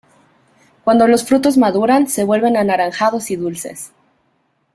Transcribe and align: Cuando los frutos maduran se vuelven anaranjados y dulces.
Cuando 0.83 1.05
los 1.07 1.23
frutos 1.23 1.59
maduran 1.59 2.07
se 2.07 2.23
vuelven 2.23 2.57
anaranjados 2.57 3.29
y 3.29 3.35
dulces. 3.35 3.91